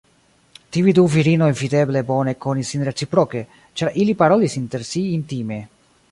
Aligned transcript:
Tiuj 0.75 0.93
du 0.99 1.01
virinoj 1.15 1.49
videble 1.59 2.01
bone 2.07 2.33
konis 2.45 2.71
sin 2.73 2.85
reciproke, 2.89 3.41
ĉar 3.81 3.91
ili 4.05 4.15
parolis 4.23 4.57
inter 4.61 4.87
si 4.93 5.05
intime. 5.19 5.59